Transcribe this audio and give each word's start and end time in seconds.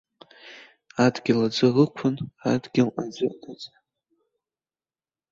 Адгьыл 1.05 1.39
аӡы 1.45 1.67
ықәын, 1.83 2.15
адгьыл 2.51 2.89
аӡы 3.01 3.27
ыҵан. 3.51 3.75